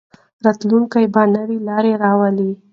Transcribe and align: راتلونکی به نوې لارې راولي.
راتلونکی 0.45 1.05
به 1.13 1.21
نوې 1.35 1.57
لارې 1.67 1.93
راولي. 2.03 2.51